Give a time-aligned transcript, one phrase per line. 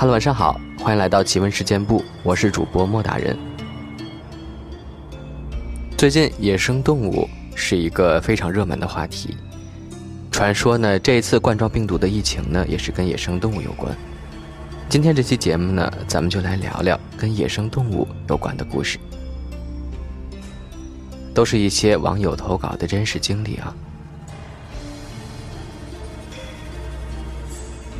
[0.00, 3.36] Hello，晚上好，欢迎来到奇闻事件部，我是主播莫大人。
[5.94, 9.36] 最近野生动物是一个非常热门的话题，
[10.30, 13.94] 传说呢，这一次冠状病毒的疫情呢，也是跟野生动物有关。
[14.88, 18.98] 今天这期节目呢，咱们就来聊聊跟野生动物有关的故事，
[21.34, 23.76] 都是一些网友投稿的真实经历啊。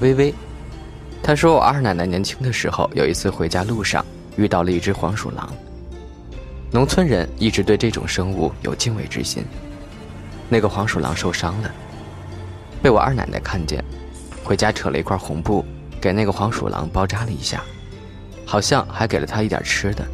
[0.01, 0.35] 微微，
[1.31, 4.05] 他说我二奶奶年轻的时候，有一次回家路上
[4.37, 5.49] 遇到了一只黄鼠狼。
[6.73, 9.45] 农村人一直对这种生物有敬畏之心。
[10.49, 11.71] 那个黄鼠狼受伤了，
[12.83, 13.81] 被我二奶奶看见，
[14.43, 15.65] 回家扯了一块红布。
[16.01, 17.63] 给那个黄鼠狼包扎了一下，
[18.45, 20.05] 好像还给了他一点吃的。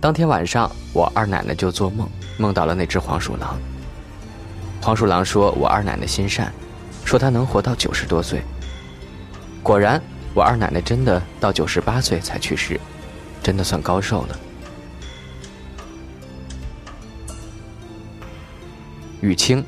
[0.00, 2.08] 当天晚上，我二奶奶就做梦，
[2.38, 3.58] 梦到了那只黄鼠狼。
[4.80, 6.50] 黄鼠狼说：“我二奶奶心善，
[7.04, 8.40] 说她能活到九十多岁。”
[9.62, 10.00] 果然，
[10.34, 12.80] 我二奶奶真的到九十八岁才去世，
[13.42, 14.38] 真的算高寿了。
[19.20, 19.62] 雨清，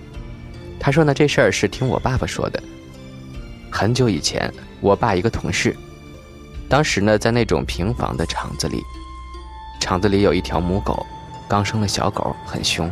[0.80, 2.62] 他说呢，这事儿是听我爸爸说的。
[3.70, 5.76] 很久以前，我爸一个同事，
[6.68, 8.82] 当时呢在那种平房的厂子里，
[9.78, 11.06] 厂子里有一条母狗，
[11.46, 12.90] 刚生了小狗，很凶。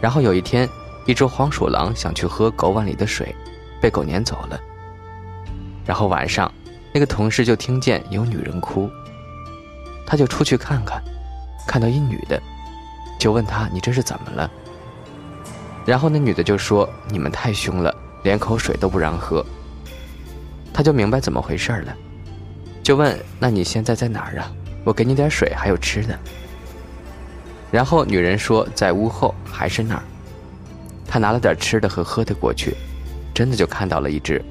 [0.00, 0.68] 然后有一天，
[1.06, 3.34] 一只黄鼠狼想去喝狗碗里的水，
[3.80, 4.60] 被狗撵走了。
[5.84, 6.50] 然后晚上，
[6.92, 8.90] 那个同事就听见有女人哭，
[10.06, 11.02] 他就出去看看，
[11.66, 12.40] 看到一女的，
[13.18, 14.50] 就问他：“你这是怎么了？”
[15.84, 19.44] 然后那女的就说：“你们太凶了，连口水都不让喝。”
[20.72, 21.94] 他就明白怎么回事了，
[22.82, 24.50] 就问：“那你现在在哪儿啊？
[24.84, 26.18] 我给你点水，还有吃的。”
[27.70, 30.02] 然后女人说：“在屋后，还是那儿。”
[31.06, 32.74] 他拿了点吃的和喝的过去，
[33.34, 34.44] 真的就看到了一只，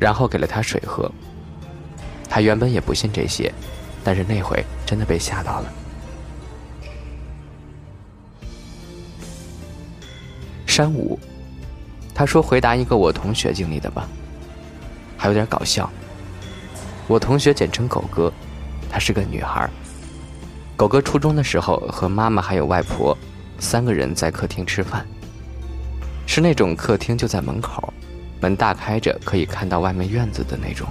[0.00, 1.10] 然后给了他水喝。
[2.28, 3.52] 他原本也不信这些，
[4.02, 5.72] 但是那回真的被吓到了。
[10.66, 11.18] 山舞，
[12.14, 14.08] 他说：“回答一个我同学经历的吧。”
[15.18, 15.90] 还有点搞笑。
[17.06, 18.32] 我同学简称狗哥，
[18.88, 19.68] 她是个女孩。
[20.76, 23.14] 狗哥初中的时候和妈妈还有外婆
[23.58, 25.04] 三个人在客厅吃饭，
[26.24, 27.92] 是那种客厅就在门口，
[28.40, 30.88] 门大开着可以看到外面院子的那种。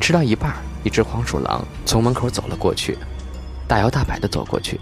[0.00, 2.98] 吃到一半，一只黄鼠狼从门口走了过去，
[3.68, 4.80] 大摇大摆的走过去，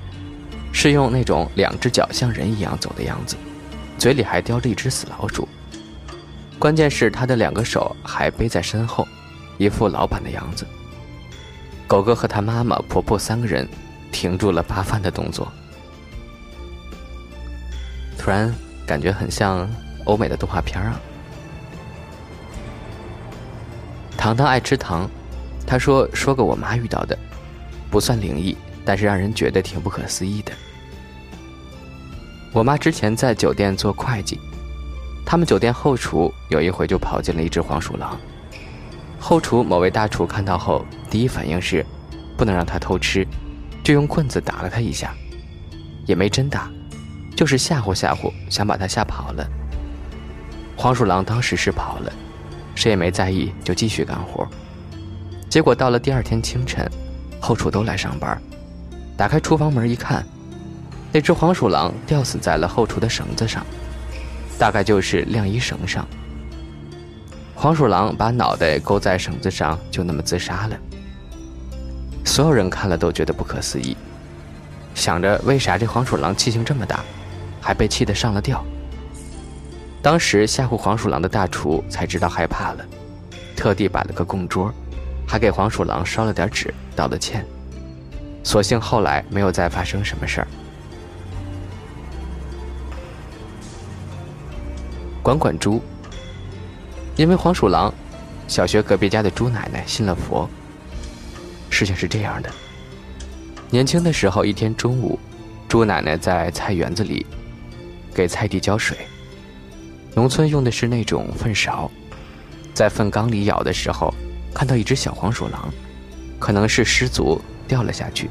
[0.73, 3.37] 是用那种两只脚像人一样走的样子，
[3.99, 5.47] 嘴里还叼着一只死老鼠。
[6.59, 9.07] 关键是他的两个手还背在身后，
[9.59, 10.67] 一副老板的样子。
[11.87, 13.69] 狗哥和他妈妈、婆婆三个人
[14.11, 15.51] 停住了扒饭的动作，
[18.17, 18.55] 突然
[18.87, 19.69] 感觉很像
[20.05, 21.01] 欧美的动画片啊。
[24.21, 25.09] 糖糖爱吃糖，
[25.67, 27.19] 他说说个我妈遇到的，
[27.91, 28.55] 不算灵异，
[28.85, 30.53] 但是让人觉得挺不可思议的。
[32.53, 34.39] 我妈之前在酒店做会计。
[35.25, 38.21] 他们酒店后厨有一回就跑进了一只黄鼠狼，
[39.19, 41.87] 后厨某位大厨看到后，第一反应是，
[42.37, 43.27] 不能让他偷吃，
[43.83, 45.15] 就用棍子打了他一下，
[46.05, 46.71] 也没真打，
[47.35, 49.49] 就是吓唬吓唬，想把他吓跑了。
[50.77, 52.13] 黄鼠狼当时是跑了，
[52.81, 54.49] 谁也没在意，就继续干活。
[55.51, 56.91] 结果到了第二天清晨，
[57.39, 58.41] 后厨都来上班，
[59.19, 60.25] 打开厨房门一看，
[61.13, 63.67] 那只黄鼠狼吊死在了后厨的绳子上。
[64.59, 66.09] 大概就是晾衣绳上，
[67.55, 70.79] 黄鼠狼把脑袋勾在绳子上，就那么自杀了。
[72.25, 73.95] 所有人看了都觉得不可思议，
[74.95, 77.05] 想着为啥这黄鼠狼气性这么大，
[77.61, 78.65] 还被气得上了吊。
[80.03, 82.85] 当时吓唬黄鼠狼的大厨才知道害怕了，
[83.55, 84.73] 特地摆了个供桌，
[85.29, 87.45] 还给黄鼠狼烧了点纸，道了歉。
[88.43, 90.49] 所幸后来没有再发生什么事儿。
[95.23, 95.83] 管管猪，
[97.17, 97.93] 因为黄鼠狼，
[98.49, 100.49] 小学隔壁家的猪奶奶信了佛。
[101.69, 102.51] 事情是这样的：
[103.69, 105.21] 年轻的时候，一天中午，
[105.69, 107.27] 猪奶奶在菜园子里
[108.15, 108.97] 给菜地浇水。
[110.15, 111.91] 农村用的是那种粪勺，
[112.75, 114.13] 在粪缸里舀的时候，
[114.55, 115.73] 看到一只小黄鼠狼，
[116.39, 118.29] 可能是失足掉了下去。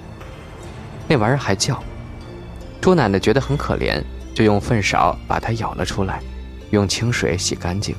[1.07, 1.81] 那玩意儿还叫，
[2.81, 4.03] 猪奶奶觉得很可怜，
[4.35, 6.21] 就用粪勺把它舀了出来。
[6.71, 7.95] 用清水洗干净，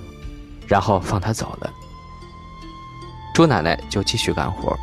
[0.69, 1.73] 然后放它走了。
[3.35, 4.79] 猪奶奶就继续干活。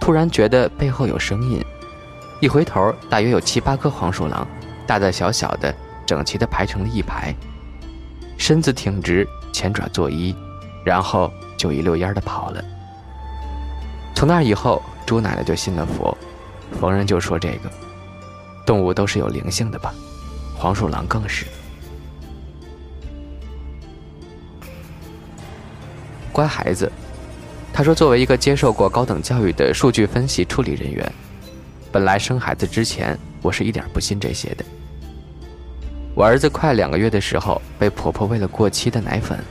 [0.00, 1.60] 突然觉得背后有声音，
[2.40, 4.46] 一回头，大约有七八个黄鼠狼，
[4.86, 5.74] 大大小小的，
[6.06, 7.34] 整齐的排成了一排，
[8.40, 10.34] 身子挺直，前爪作揖，
[10.82, 12.64] 然后就一溜烟的跑了。
[14.14, 16.16] 从那以后，朱奶奶就信了佛，
[16.80, 17.70] 逢人就说这个
[18.64, 19.94] 动物都是有灵性的吧，
[20.56, 21.44] 黄鼠狼更是。
[26.32, 26.90] 乖孩子，
[27.74, 31.12] 他说，作为一个接受过高等教育的数据分析处理人员，
[31.92, 34.64] 本来生孩子之前，我是一点不信这些的。
[36.20, 39.42] 我儿子快两个月的时候，被婆婆喂了过期的奶粉，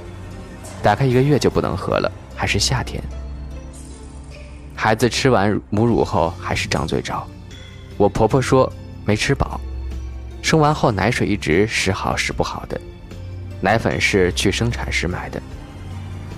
[0.83, 3.03] 打开一个月就不能喝了，还是夏天。
[4.75, 7.27] 孩子吃完母乳后还是张嘴找，
[7.97, 8.71] 我婆婆说
[9.03, 9.59] 没吃饱。
[10.43, 12.79] 生完后奶水一直时好时不好的，
[13.61, 15.41] 奶粉是去生产时买的。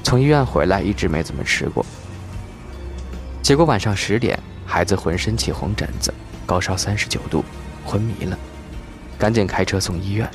[0.01, 1.86] 从医院回来，一直没怎么吃过。
[3.42, 6.13] 结果晚上十点，孩子浑身起红疹子，
[6.45, 7.44] 高烧三十九度，
[7.86, 8.39] 昏迷了，
[9.21, 10.27] 赶紧开车送医院。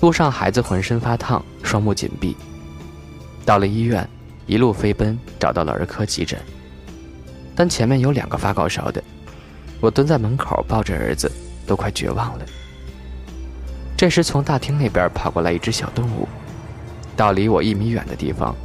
[0.00, 2.34] 路上孩子浑身发烫，双目紧闭。
[3.44, 4.08] 到了医院，
[4.46, 6.40] 一路飞奔，找到了儿科急诊，
[7.54, 9.04] 但前面有两个发高烧的，
[9.80, 11.30] 我蹲在门口抱着儿子，
[11.66, 12.46] 都快绝望了。
[13.98, 16.26] 这时，从大厅那边跑过来一只小动物。
[17.14, 18.56] 到离我一米远的地方，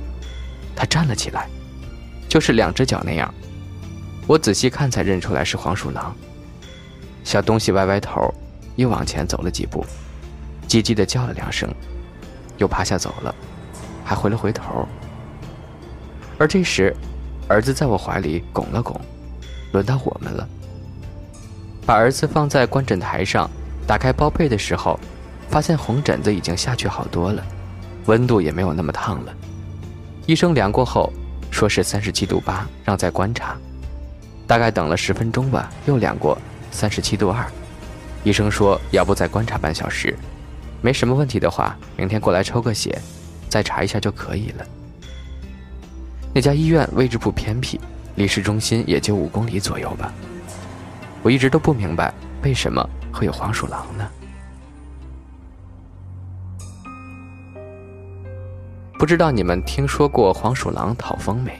[0.78, 1.50] 它站了起来，
[2.30, 3.34] 就是两只脚那样。
[4.28, 6.16] 我仔细看才认出来是黄鼠狼。
[7.26, 8.34] 小东西歪歪头，
[8.76, 9.86] 又往前走了几步，
[10.68, 11.74] 叽叽的叫了两声，
[12.58, 13.34] 又趴下走了，
[14.04, 14.88] 还回了回头。
[16.38, 16.96] 而这时，
[17.48, 19.00] 儿子在我怀里拱了拱，
[19.72, 20.48] 轮到我们了。
[21.86, 23.50] 把儿子放在观诊台上，
[23.86, 25.00] 打开包被的时候，
[25.50, 27.44] 发现红疹子已经下去好多了。
[28.06, 29.34] 温度也没有那么烫了，
[30.26, 31.12] 医生量过后
[31.52, 33.56] 说是三十七度八，让再观察。
[34.46, 36.38] 大概等了十分钟吧，又量过
[36.72, 37.46] 三十七度二，
[38.24, 40.16] 医生说要不再观察半小时，
[40.82, 42.98] 没什么问题的话，明天过来抽个血，
[43.50, 44.66] 再查一下就可以了。
[46.34, 47.80] 那家医院位置不偏僻，
[48.16, 50.14] 离市中心也就五公里左右吧。
[51.22, 54.10] 我一直都不明白为什么会有黄鼠狼呢？
[58.98, 61.52] 不知道你们听说过黄鼠狼讨风没？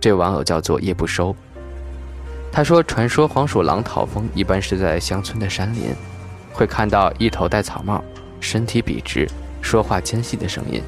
[0.00, 1.36] 这位网友叫做夜不收。
[2.52, 5.94] 他说：“传说黄鼠狼讨风一般是在乡村的山林，
[6.52, 8.04] 会看到一头戴草帽、
[8.40, 9.26] 身体笔直、
[9.62, 10.82] 说话尖细的声音，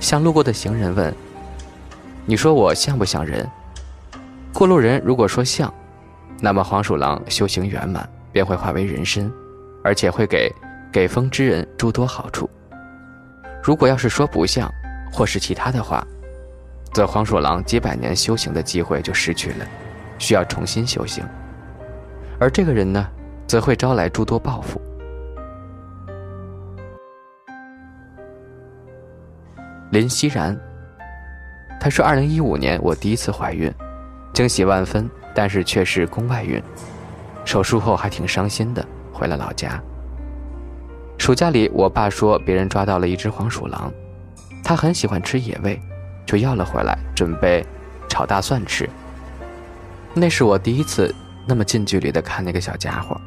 [0.00, 1.14] 向路过的行人问
[2.24, 3.46] ：‘你说我像不像人？’
[4.54, 5.72] 过路人如果说像，
[6.40, 9.30] 那么黄鼠狼修行圆满，便会化为人身，
[9.84, 10.50] 而且会给
[10.90, 12.48] 给风之人诸多好处。
[13.62, 14.72] 如果要是说不像，
[15.12, 16.02] 或是其他的话，
[16.94, 19.66] 则黄鼠狼几百年修行的机会就失去了，
[20.18, 21.24] 需要重新修行。
[22.38, 23.06] 而这个人呢，
[23.46, 24.80] 则会招来诸多报复。
[29.92, 30.58] 林熙然，
[31.80, 33.72] 他说：“二零一五年我第一次怀孕，
[34.32, 36.62] 惊喜万分，但是却是宫外孕。
[37.44, 39.80] 手术后还挺伤心的，回了老家。
[41.16, 43.92] 暑假里，我爸说别人抓到了一只黄鼠狼。”
[44.64, 45.80] 他很喜欢吃野味，
[46.26, 47.64] 就要了回来，准备
[48.08, 48.90] 炒大蒜吃。
[50.18, 51.14] 那是我第一次
[51.46, 53.20] 那么近距离的看那个小家伙，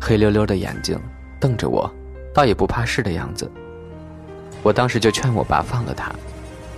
[0.00, 1.00] 黑溜溜的眼睛
[1.38, 1.88] 瞪着我，
[2.34, 3.48] 倒也不怕事的样子。
[4.60, 6.10] 我当时就劝我爸放了他，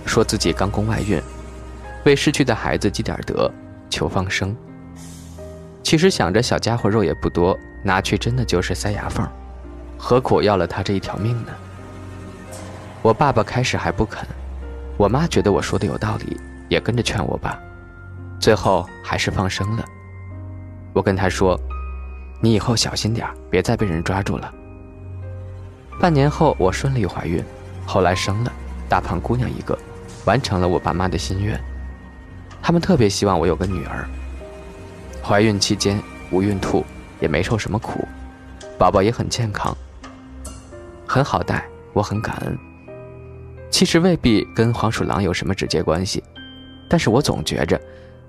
[0.05, 1.19] 说自己刚宫外孕，
[2.05, 3.51] 为逝去的孩子积点德，
[3.89, 4.55] 求放生。
[5.81, 9.27] 其实想着小家伙肉也不多，拿去真的就是塞牙缝，
[9.97, 11.51] 何苦要了他这一条命呢？
[13.01, 14.27] 我爸爸开始还不肯，
[14.95, 16.39] 我妈觉得我说的有道理，
[16.69, 17.59] 也跟着劝我爸，
[18.39, 19.85] 最后还是放生了。
[20.93, 21.59] 我跟他说
[22.41, 24.53] ：“你以后小心点别再被人抓住了。”
[25.99, 27.43] 半年后，我顺利怀孕，
[27.85, 28.51] 后来生了
[28.87, 29.77] 大胖姑娘一个，
[30.25, 31.59] 完成了我爸妈的心愿。
[32.61, 34.07] 他们特别希望我有个女儿。
[35.23, 36.01] 怀孕期间
[36.31, 36.85] 无孕吐，
[37.19, 38.07] 也没受什么苦，
[38.77, 39.75] 宝宝也很健康，
[41.07, 42.57] 很好带，我很感恩。
[43.69, 46.23] 其实未必跟黄鼠狼有什么直接关系，
[46.89, 47.79] 但是我总觉着，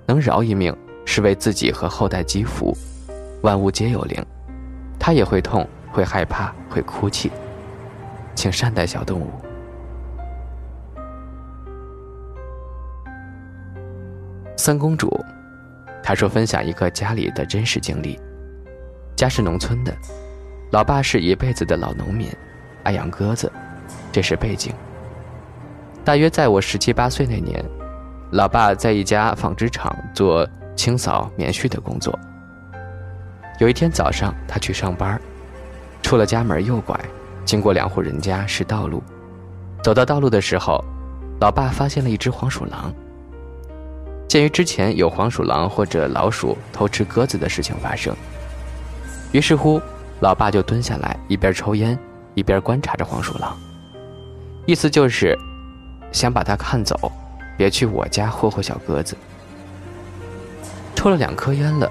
[0.08, 0.74] 能饶一命
[1.04, 2.74] 是为自己和后代积福。
[3.42, 4.24] 万物皆有灵，
[4.98, 7.30] 它也会痛，会害怕，会哭泣，
[8.34, 9.26] 请善待小动物。
[14.56, 15.14] 三公主，
[16.02, 18.18] 她说分享一个家里的真实经历，
[19.14, 19.94] 家是农村的，
[20.72, 22.28] 老爸是一辈子的老农民，
[22.82, 23.52] 爱养鸽子，
[24.10, 24.72] 这是背景。
[26.02, 27.62] 大约在我十七八岁那年，
[28.30, 32.16] 老爸在一家纺织厂做清扫棉絮的工作。
[33.58, 35.20] 有一天早上，他去上班，
[36.02, 36.99] 出了家门右拐，
[37.44, 39.02] 经过两户人家是道路。
[39.82, 40.85] 走到道路的时候，
[41.40, 42.92] 老爸发现了一只黄鼠狼。
[44.28, 48.14] 鉴于之前有黄鼠狼或者老鼠偷吃鸽子的事情发生，
[49.32, 49.80] 于是乎，
[50.20, 51.99] 老爸就蹲下来，一边抽烟，
[52.35, 53.56] 一边观察着黄鼠狼。
[54.66, 55.35] 意思就是，
[56.12, 57.11] 想把它看走，
[57.58, 59.14] 别去我家霍霍小鸽子。
[60.94, 61.90] 抽了两颗烟了，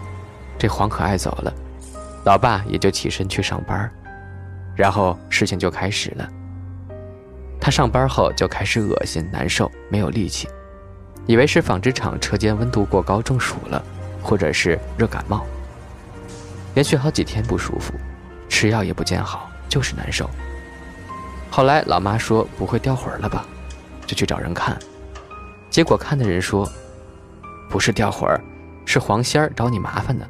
[0.58, 1.54] 这黄可爱走了，
[2.26, 3.90] 老爸也就起身去上班，
[4.76, 6.28] 然后事情就开始了。
[7.60, 10.48] 他上班后就开始恶心难受，没有力气。
[11.26, 13.84] 以为是纺织厂车间温度过高中暑了，
[14.24, 15.46] 或者是热感冒。
[16.76, 17.94] 连续好几天不舒服，
[18.48, 20.30] 吃药也不见好，就是难受。
[21.50, 23.46] 后来老妈说不会掉魂了吧，
[24.06, 24.78] 就去找人看，
[25.78, 26.68] 结果看的人说，
[27.70, 28.42] 不是掉魂儿，
[28.84, 30.26] 是黄仙儿找你麻烦呢，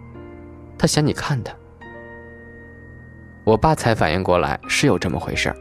[0.77, 1.53] 他嫌你看他。
[3.45, 5.55] 我爸才反应过来是有这么回事儿，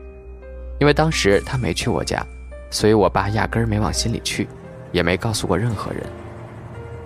[0.80, 2.20] 因为当时他没去我家，
[2.68, 4.48] 所以我爸压根儿没往心里去。
[4.90, 6.02] 也没告诉过任何人。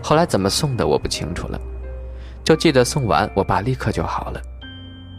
[0.03, 1.61] 后来怎么送的我不清楚了，
[2.43, 4.41] 就记得送完，我爸立刻就好了。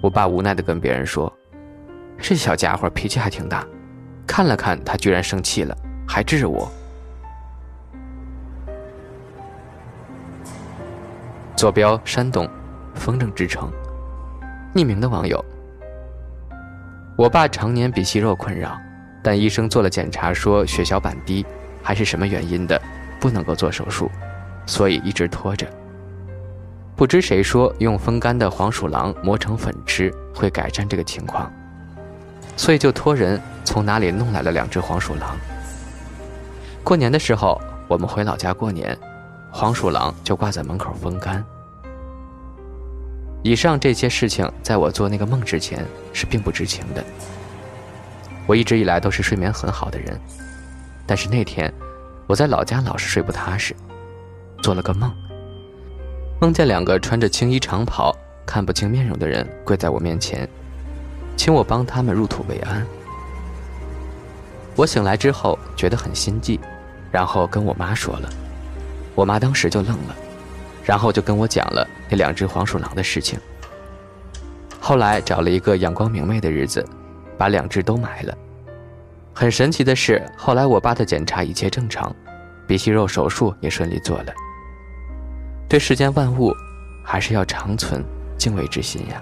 [0.01, 1.31] 我爸无奈地跟别人说
[2.17, 3.63] ：“这小家伙脾气还挺大，
[4.25, 5.77] 看了看他居然生气了，
[6.07, 6.67] 还治我。”
[11.61, 12.49] 坐标：山东，
[12.95, 13.71] 风筝之城。
[14.73, 15.45] 匿名的网友：
[17.15, 18.75] 我爸常年鼻息肉困扰，
[19.21, 21.45] 但医生做了检查说血小板低。
[21.83, 22.81] 还是什么原因的，
[23.19, 24.09] 不能够做手术，
[24.65, 25.67] 所以一直拖着。
[26.95, 31.53] 不知谁说用风干的黄鼠狼磨成粉吃会改善这个情况，
[32.57, 35.37] 所以就托人从哪里弄来了两只黄鼠狼。
[36.83, 38.97] 过年的时候，我们回老家过年，
[39.51, 41.43] 黄鼠狼就挂在门口风干。
[43.43, 47.03] 以上这些事情，在我做那个梦之前是并不知情的。
[48.47, 50.19] 我一直以来都是睡眠很好的人。
[51.05, 51.71] 但是那天，
[52.27, 53.75] 我在老家老是睡不踏实，
[54.63, 55.11] 做了个梦，
[56.39, 58.15] 梦见两个穿着青衣长袍、
[58.45, 60.47] 看不清面容的人跪在我面前，
[61.35, 62.85] 请我帮他们入土为安。
[64.75, 66.59] 我醒来之后觉得很心悸，
[67.11, 68.29] 然后跟我妈说了，
[69.21, 70.15] 我妈当时就愣了，
[70.83, 73.39] 然后就跟我讲了那两只黄鼠狼的事情。
[74.79, 76.83] 后来找了一个阳光明媚的日子，
[77.37, 78.35] 把两只都埋了。
[79.31, 82.11] 很神奇的是，后来我爸的检查一切正常，
[82.65, 84.33] 鼻息肉手术也顺利做了。
[85.69, 86.51] 对世间万物，
[87.05, 88.03] 还是要长存
[88.39, 89.21] 敬畏之心呀。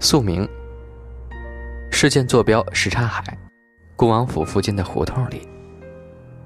[0.00, 0.48] 宿命：
[1.92, 3.22] 事件坐标什刹海，
[4.04, 5.48] 恭王府附近的胡同里。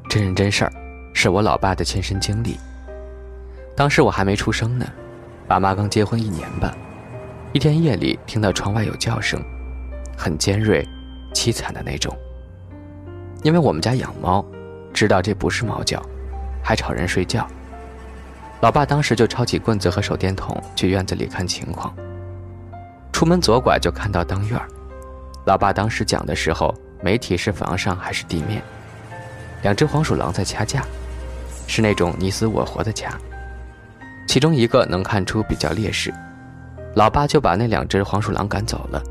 [0.09, 0.73] 真人真事儿，
[1.13, 2.57] 是我老爸的亲身经历。
[3.75, 4.87] 当时我还没出生呢，
[5.49, 6.73] 爸妈刚结婚一年吧。
[7.53, 9.43] 一天夜里，听到窗外有叫声，
[10.17, 10.87] 很尖锐、
[11.35, 12.17] 凄惨的那种。
[13.43, 14.47] 因为我们家养猫，
[14.95, 16.01] 知道这不是猫叫，
[16.63, 17.45] 还吵人睡觉。
[18.61, 21.93] 老爸当时就抄起棍子和手电筒去院子里看情况。
[23.13, 24.61] 出门左拐就看到当院
[25.45, 28.63] 老爸当时讲的时候，媒体是房上还是地面。
[29.63, 30.85] 两只黄鼠狼在掐架，
[31.67, 33.19] 是那种你死我活的掐。
[34.27, 36.13] 其中一个能看出比较劣势。
[36.95, 39.03] 老爸就把那两只黄鼠狼赶走了。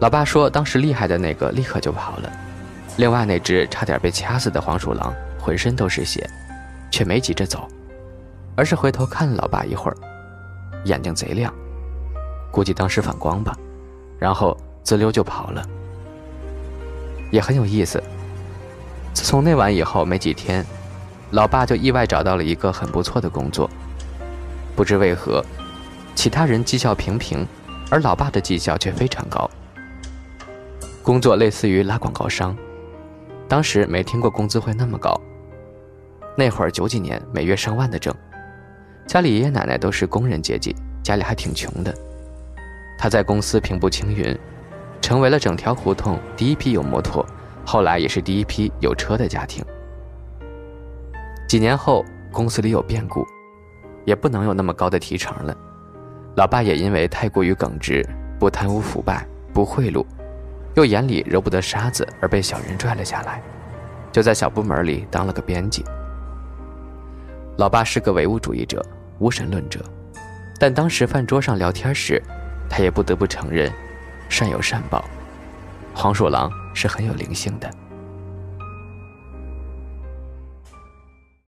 [0.00, 2.32] 老爸说，当时厉害的那个立刻就跑了，
[2.96, 6.28] 另外那只差点被掐死的黄鼠狼浑身都是血，
[6.90, 7.68] 却没急着走，
[8.56, 9.96] 而是回头看了老爸一会儿，
[10.84, 11.52] 眼睛贼亮，
[12.50, 13.54] 估计当时反光吧，
[14.18, 15.62] 然后滋溜就跑了。
[17.30, 18.02] 也很有意思。
[19.12, 20.64] 自从那晚以后没几天，
[21.30, 23.68] 老爸就意外找到了一个很不错的工作，
[24.76, 25.44] 不知为何。
[26.14, 27.46] 其他人绩效平平，
[27.90, 29.48] 而老爸的绩效却非常高。
[31.02, 32.56] 工作类似于拉广告商，
[33.48, 35.18] 当时没听过工资会那么高。
[36.36, 38.14] 那会儿九几年，每月上万的挣。
[39.06, 41.92] 家里爷爷奶奶都是工人阶级，家里还挺穷的。
[42.98, 44.38] 他在公司平步青云，
[45.00, 47.24] 成为了整条胡同第一批有摩托，
[47.64, 49.64] 后来也是第一批有车的家庭。
[51.48, 53.26] 几年后，公司里有变故，
[54.04, 55.56] 也不能有那么高的提成了。
[56.36, 58.06] 老爸也因为太过于耿直，
[58.38, 60.06] 不贪污腐败，不贿赂，
[60.74, 63.42] 又眼里揉不得沙子，而被小人拽了下来，
[64.12, 65.84] 就在小部门里当了个编辑。
[67.56, 68.80] 老爸是个唯物主义者，
[69.18, 69.80] 无神论者，
[70.58, 72.22] 但当时饭桌上聊天时，
[72.68, 73.70] 他也不得不承认，
[74.30, 75.04] 善有善报，
[75.92, 77.68] 黄鼠狼是很有灵性的。